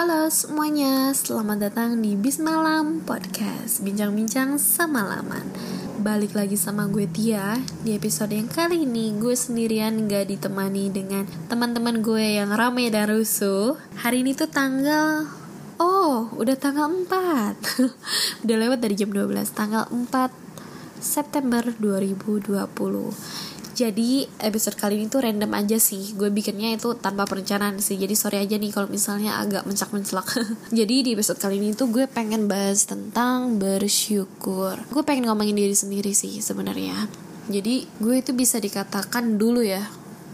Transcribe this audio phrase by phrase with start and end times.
[0.00, 5.44] Halo semuanya, selamat datang di Bis Malam Podcast Bincang-bincang sama laman
[6.00, 11.28] Balik lagi sama gue Tia Di episode yang kali ini gue sendirian gak ditemani dengan
[11.52, 13.76] teman-teman gue yang rame dan rusuh.
[14.00, 15.28] Hari ini tuh tanggal
[15.76, 20.00] Oh, udah tanggal 4 Udah lewat dari jam 12 Tanggal 4
[20.96, 22.56] September 2020
[23.80, 26.12] jadi episode kali ini tuh random aja sih.
[26.12, 27.96] Gue bikinnya itu tanpa perencanaan sih.
[27.96, 30.28] Jadi sorry aja nih kalau misalnya agak mencak mencelak
[30.78, 34.76] jadi di episode kali ini tuh gue pengen bahas tentang bersyukur.
[34.92, 37.08] Gue pengen ngomongin diri sendiri sih sebenarnya.
[37.48, 39.80] Jadi gue itu bisa dikatakan dulu ya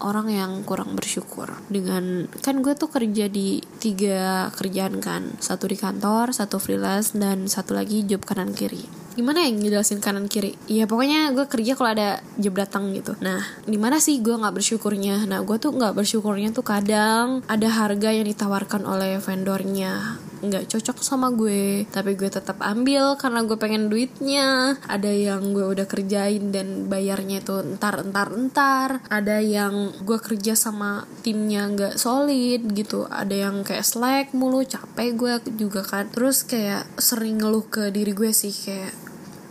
[0.02, 1.54] orang yang kurang bersyukur.
[1.70, 5.38] Dengan kan gue tuh kerja di tiga kerjaan kan.
[5.38, 10.28] Satu di kantor satu freelance dan satu lagi job kanan kiri gimana yang ngejelasin kanan
[10.28, 10.52] kiri?
[10.68, 13.16] Ya pokoknya gue kerja kalau ada job datang gitu.
[13.24, 15.24] Nah di mana sih gue nggak bersyukurnya?
[15.24, 20.20] Nah gue tuh nggak bersyukurnya tuh kadang ada harga yang ditawarkan oleh vendornya.
[20.44, 24.76] Nggak cocok sama gue tapi gue tetap ambil karena gue pengen duitnya.
[24.84, 29.00] Ada yang gue udah kerjain dan bayarnya itu entar entar entar.
[29.08, 33.08] Ada yang gue kerja sama timnya nggak solid gitu.
[33.08, 36.12] Ada yang kayak slack mulu capek gue juga kan.
[36.12, 39.05] Terus kayak sering ngeluh ke diri gue sih kayak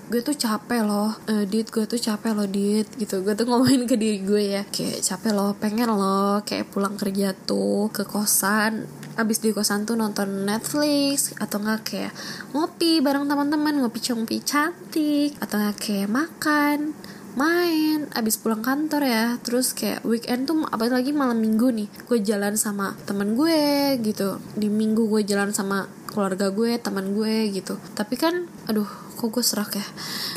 [0.05, 3.25] gue tuh capek loh uh, dit gue tuh capek loh dit gitu.
[3.25, 7.33] Gue tuh ngomongin ke diri gue ya kayak capek loh pengen loh kayak pulang kerja
[7.33, 8.85] tuh ke kosan.
[9.17, 12.13] Abis di kosan tuh nonton Netflix atau nggak kayak
[12.53, 16.93] ngopi bareng teman-teman ngopi congpi cantik atau nggak kayak makan
[17.33, 18.05] main.
[18.13, 22.93] Abis pulang kantor ya terus kayak weekend tuh apalagi malam minggu nih gue jalan sama
[23.09, 24.37] temen gue gitu.
[24.53, 27.81] Di minggu gue jalan sama keluarga gue teman gue gitu.
[27.97, 29.87] Tapi kan aduh kok gue serak ya.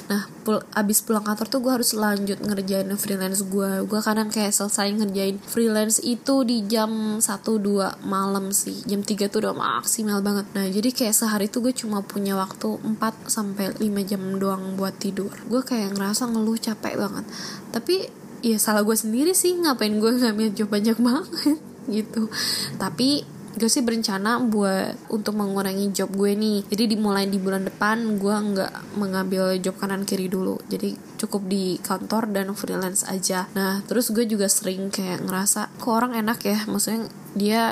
[0.09, 4.57] Nah pul abis pulang kantor tuh gue harus lanjut ngerjain freelance gue gue kadang kayak
[4.57, 8.81] selesai ngerjain freelance itu di jam 1-2 malam sih.
[8.89, 10.49] Jam 3 tuh udah maksimal banget.
[10.57, 14.97] Nah jadi kayak sehari tuh gue cuma punya waktu 4 sampai 5 jam doang buat
[14.97, 15.37] tidur.
[15.45, 17.29] Gue kayak ngerasa ngeluh capek banget.
[17.69, 18.09] Tapi
[18.41, 21.61] ya salah gue sendiri sih ngapain gue ngambil job banyak banget
[21.93, 22.33] gitu.
[22.81, 26.63] Tapi gue sih berencana buat untuk mengurangi job gue nih.
[26.71, 30.63] Jadi dimulai di bulan depan gue nggak mengambil job kanan kiri dulu.
[30.71, 33.51] Jadi cukup di kantor dan freelance aja.
[33.59, 36.59] Nah terus gue juga sering kayak ngerasa kok orang enak ya?
[36.71, 37.63] Maksudnya dia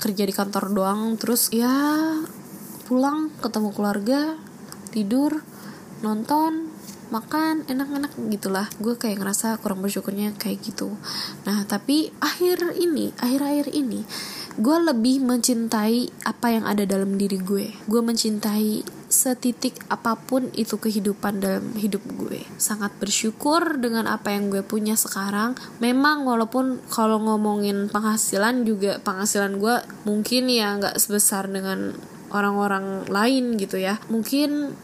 [0.00, 1.70] kerja di kantor doang terus ya
[2.88, 4.20] pulang ketemu keluarga
[4.92, 5.44] tidur
[6.00, 6.72] nonton
[7.12, 8.66] makan enak-enak gitulah.
[8.80, 10.96] Gue kayak ngerasa kurang bersyukurnya kayak gitu.
[11.44, 14.02] Nah tapi akhir ini akhir-akhir ini
[14.54, 17.74] gue lebih mencintai apa yang ada dalam diri gue.
[17.90, 22.46] Gue mencintai setitik apa pun itu kehidupan dalam hidup gue.
[22.58, 25.58] Sangat bersyukur dengan apa yang gue punya sekarang.
[25.82, 29.76] Memang walaupun kalau ngomongin penghasilan juga penghasilan gue
[30.06, 31.98] mungkin ya nggak sebesar dengan
[32.30, 33.98] orang-orang lain gitu ya.
[34.06, 34.74] Mungkin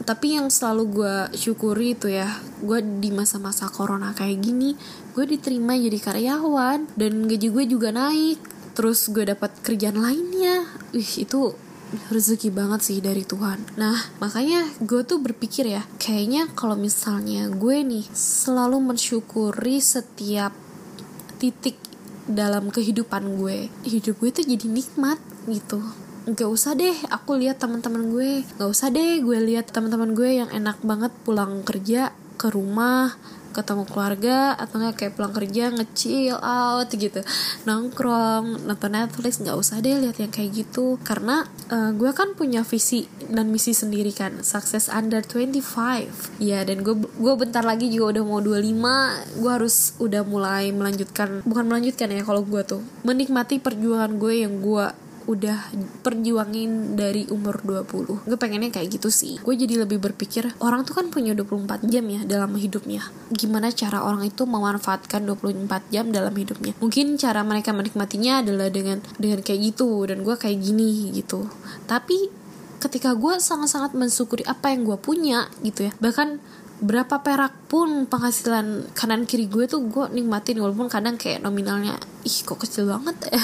[0.00, 4.72] tapi yang selalu gue syukuri itu ya gue di masa-masa corona kayak gini
[5.12, 8.40] gue diterima jadi karyawan dan gaji gue juga naik
[8.80, 10.64] terus gue dapat kerjaan lainnya
[10.96, 11.52] ih itu
[12.08, 13.60] rezeki banget sih dari Tuhan.
[13.76, 20.56] Nah, makanya gue tuh berpikir ya, kayaknya kalau misalnya gue nih selalu mensyukuri setiap
[21.36, 21.76] titik
[22.24, 25.84] dalam kehidupan gue, hidup gue tuh jadi nikmat gitu.
[26.32, 30.48] Gak usah deh aku lihat teman-teman gue, gak usah deh gue lihat teman-teman gue yang
[30.48, 33.12] enak banget pulang kerja ke rumah
[33.50, 37.20] ketemu keluarga atau nggak kayak pulang kerja ngecil out gitu.
[37.66, 40.96] Nongkrong nonton Netflix nggak usah deh lihat yang kayak gitu.
[41.02, 46.82] Karena uh, gue kan punya visi dan misi sendiri kan sukses under 25 ya dan
[46.82, 52.10] gue gue bentar lagi juga udah mau 25 gue harus udah mulai melanjutkan bukan melanjutkan
[52.10, 58.38] ya kalau gue tuh menikmati perjuangan gue yang gue udah perjuangin dari umur 20 gue
[58.40, 59.36] pengennya kayak gitu sih.
[59.40, 63.04] Gue jadi lebih berpikir orang tuh kan punya 24 jam ya dalam hidupnya.
[63.32, 66.72] Gimana cara orang itu memanfaatkan 24 jam dalam hidupnya?
[66.80, 71.48] Mungkin cara mereka menikmatinya adalah dengan dengan kayak gitu dan gue kayak gini gitu.
[71.84, 72.40] Tapi
[72.80, 76.40] ketika gue sangat-sangat mensyukuri apa yang gue punya gitu ya bahkan
[76.80, 82.38] berapa perak pun penghasilan kanan kiri gue tuh gue nikmatin walaupun kadang kayak nominalnya ih
[82.40, 83.42] kok kecil banget ya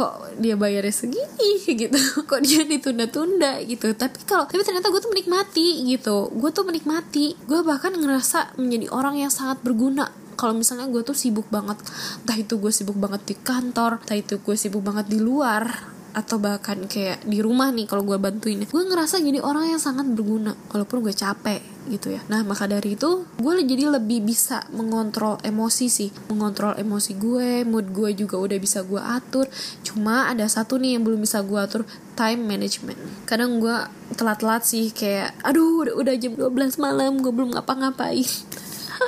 [0.00, 2.00] kok dia bayarnya segini gitu.
[2.30, 3.92] Kok dia ditunda-tunda gitu.
[3.92, 6.32] Tapi kalau tapi ternyata gue tuh menikmati gitu.
[6.32, 7.36] Gue tuh menikmati.
[7.44, 10.08] Gue bahkan ngerasa menjadi orang yang sangat berguna.
[10.40, 11.76] Kalau misalnya gue tuh sibuk banget
[12.24, 15.68] entah itu gue sibuk banget di kantor entah itu gue sibuk banget di luar
[16.16, 18.64] atau bahkan kayak di rumah nih kalau gue bantuin.
[18.64, 22.20] Gue ngerasa jadi orang yang sangat berguna walaupun gue capek gitu ya.
[22.28, 26.10] Nah maka dari itu gue jadi lebih bisa mengontrol emosi sih.
[26.28, 29.46] Mengontrol emosi gue mood gue juga udah bisa gue atur.
[29.86, 31.82] Cuma ada satu nih yang belum bisa gue atur
[32.18, 33.00] time management.
[33.24, 33.76] Kadang gue
[34.18, 38.26] telat-telat sih kayak aduh udah, udah jam 12 malam gue belum ngapa-ngapain.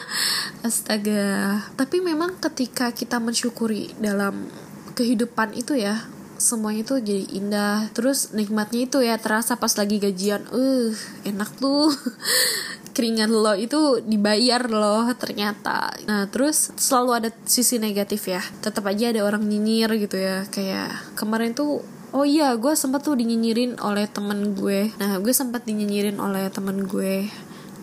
[0.66, 1.60] Astaga.
[1.74, 4.48] Tapi memang ketika kita mensyukuri dalam
[4.92, 6.11] kehidupan itu ya
[6.42, 7.94] semuanya tuh jadi indah.
[7.94, 10.42] Terus nikmatnya itu ya terasa pas lagi gajian.
[10.50, 10.90] Uh
[11.22, 11.94] enak tuh.
[12.98, 15.94] Keringat lo itu dibayar loh ternyata.
[16.04, 18.42] Nah terus selalu ada sisi negatif ya.
[18.60, 20.44] Tetap aja ada orang nyinyir gitu ya.
[20.50, 21.80] Kayak kemarin tuh
[22.12, 24.92] Oh iya, gue sempat tuh dinyinyirin oleh temen gue.
[25.00, 27.24] Nah, gue sempat dinyinyirin oleh temen gue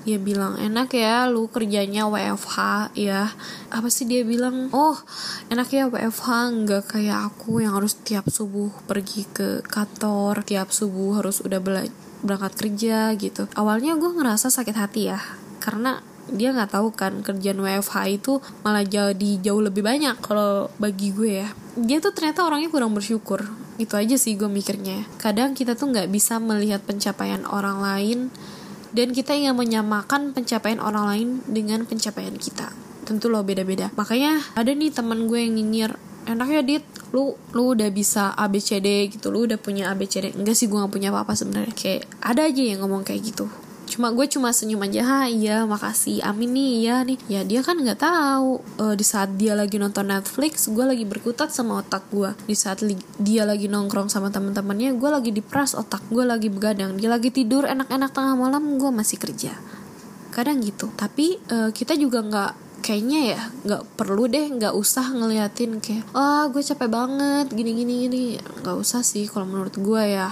[0.07, 2.57] dia bilang enak ya lu kerjanya WFH
[2.95, 3.31] ya.
[3.69, 4.71] Apa sih dia bilang?
[4.71, 4.95] Oh
[5.51, 6.27] enak ya WFH
[6.65, 11.59] nggak kayak aku yang harus tiap subuh pergi ke kantor tiap subuh harus udah
[12.23, 13.45] berangkat kerja gitu.
[13.55, 15.19] Awalnya gue ngerasa sakit hati ya
[15.59, 15.99] karena
[16.29, 21.43] dia nggak tahu kan kerjaan WFH itu malah jadi jauh lebih banyak kalau bagi gue
[21.45, 21.49] ya.
[21.73, 23.45] Dia tuh ternyata orangnya kurang bersyukur
[23.79, 25.07] itu aja sih gue mikirnya.
[25.17, 28.19] Kadang kita tuh nggak bisa melihat pencapaian orang lain
[28.95, 32.73] dan kita ingin menyamakan pencapaian orang lain dengan pencapaian kita.
[33.05, 33.89] Tentu loh beda-beda.
[33.97, 35.91] Makanya ada nih teman gue yang nyinyir
[36.29, 40.69] enak ya dit lu lu udah bisa ABCD gitu lu udah punya ABCD enggak sih
[40.69, 41.73] gue gak punya apa-apa sebenarnya.
[41.73, 43.49] Kayak ada aja yang ngomong kayak gitu
[43.89, 47.17] cuma gue cuma senyum aja ha iya makasih amin nih ya nih.
[47.25, 51.49] Ya dia kan nggak tahu uh, di saat dia lagi nonton Netflix gue lagi berkutat
[51.49, 52.29] sama otak gue.
[52.45, 56.95] Di saat li dia lagi nongkrong sama teman-temannya gue lagi diperas otak gue lagi begadang.
[57.01, 59.57] Dia lagi tidur enak-enak tengah malam gue masih kerja.
[60.29, 60.93] Kadang gitu.
[60.93, 66.47] Tapi uh, kita juga nggak kayaknya ya nggak perlu deh nggak usah ngeliatin kayak ah
[66.47, 68.25] oh, gue capek banget gini gini gini.
[68.61, 70.31] Nggak usah sih kalau menurut gue ya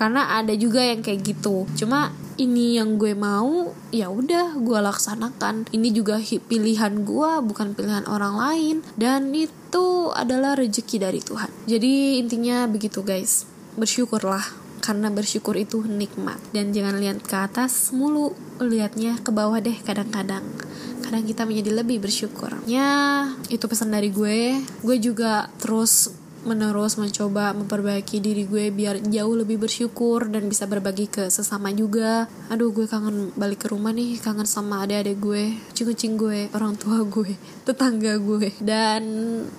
[0.00, 1.68] karena ada juga yang kayak gitu.
[1.76, 5.68] Cuma ini yang gue mau ya udah gue laksanakan.
[5.68, 8.76] Ini juga pilihan gue bukan pilihan orang lain.
[8.96, 11.52] Dan itu adalah rezeki dari Tuhan.
[11.68, 13.44] Jadi intinya begitu guys.
[13.76, 14.40] Bersyukurlah
[14.80, 16.40] karena bersyukur itu nikmat.
[16.56, 20.48] Dan jangan lihat ke atas mulu lihatnya ke bawah deh kadang-kadang.
[21.04, 22.56] Kadang kita menjadi lebih bersyukur.
[22.64, 24.64] Ya itu pesan dari gue.
[24.80, 31.06] Gue juga terus menerus mencoba memperbaiki diri gue biar jauh lebih bersyukur dan bisa berbagi
[31.10, 36.14] ke sesama juga aduh gue kangen balik ke rumah nih kangen sama adik-adik gue kucing-kucing
[36.16, 39.02] gue orang tua gue tetangga gue dan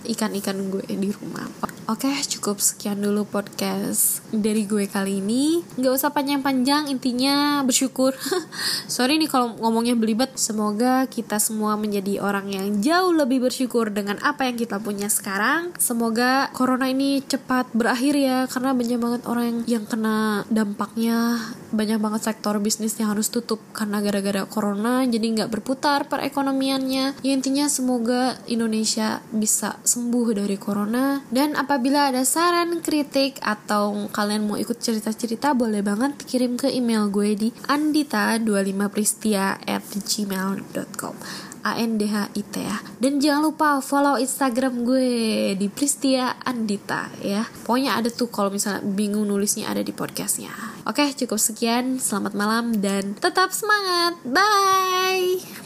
[0.06, 1.50] ikan-ikan gue di rumah
[1.92, 5.60] Oke, cukup sekian dulu podcast dari gue kali ini.
[5.76, 8.16] Gak usah panjang-panjang, intinya bersyukur.
[8.88, 10.32] Sorry nih kalau ngomongnya belibet.
[10.40, 15.76] Semoga kita semua menjadi orang yang jauh lebih bersyukur dengan apa yang kita punya sekarang.
[15.84, 16.48] Semoga
[16.80, 21.52] ini cepat berakhir ya, karena banyak banget orang yang, kena dampaknya.
[21.72, 27.20] Banyak banget sektor bisnis yang harus tutup karena gara-gara corona, jadi nggak berputar perekonomiannya.
[27.24, 34.06] Ya intinya semoga Indonesia bisa sembuh dari corona dan apa Apabila ada saran, kritik, atau
[34.14, 41.16] kalian mau ikut cerita-cerita, boleh banget kirim ke email gue di andita25pristia at gmail.com
[41.62, 42.78] A N D H I T ya.
[42.98, 45.10] Dan jangan lupa follow Instagram gue
[45.58, 47.46] di Pristia Andita ya.
[47.66, 50.54] Pokoknya ada tuh kalau misalnya bingung nulisnya ada di podcastnya.
[50.90, 52.02] Oke, cukup sekian.
[52.02, 54.18] Selamat malam dan tetap semangat.
[54.26, 55.61] Bye.